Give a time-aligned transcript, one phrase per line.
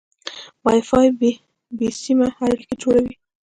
[0.63, 1.07] وای فای
[1.77, 3.15] بې سیمه اړیکه جوړوي.